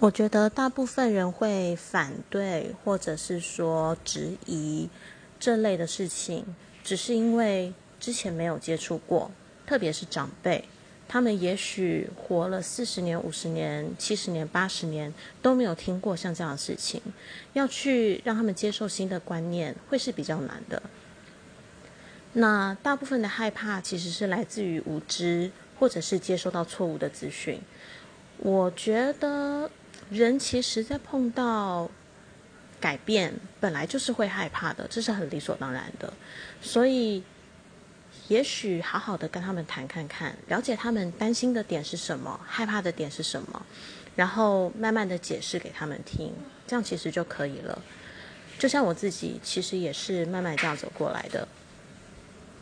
[0.00, 4.88] 我觉得大部分人会反对，或者是说质疑
[5.38, 6.42] 这类的事情，
[6.82, 9.30] 只是因为之前没有接触过，
[9.66, 10.64] 特别是长辈，
[11.06, 17.02] 他们也许活了四十年、五十年、七十年、八十年都没有听过像这样的事情，
[17.52, 20.82] 要去让他们接受新的观念，会是比较难的。
[22.32, 27.60] 那大部分的害怕其实是来自于无知，或者是接收到错误的资讯。
[28.38, 29.70] 我觉得。
[30.10, 31.88] 人其实，在碰到
[32.80, 36.12] 改变，本来就是会害怕的，这是很理所当然的。
[36.60, 37.22] 所以，
[38.28, 43.64] 也许好好的跟他们谈看看，了解他们担心的点是什么，害怕的点是什么，
[44.16, 46.32] 然后慢慢的解释给他们听，
[46.66, 47.80] 这样其实就可以了。
[48.58, 51.46] 就像我自己，其实也是慢慢这样走过来的。